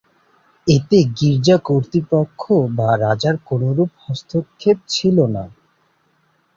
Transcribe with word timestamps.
এতে 0.67 0.97
গীর্জা 1.17 1.57
কর্তৃপক্ষ 1.67 2.41
বা 2.77 2.89
রাজার 2.97 3.35
কোনরূপ 3.47 3.91
হস্তক্ষেপ 4.03 4.77
ছিল 4.89 5.17
না। 5.35 5.43